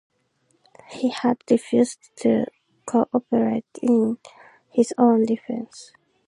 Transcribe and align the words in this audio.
He 0.89 1.09
had 1.09 1.43
refused 1.47 2.09
to 2.21 2.45
co-operate 2.87 3.67
in 3.83 4.17
his 4.71 4.95
own 4.97 5.25
defense. 5.27 5.93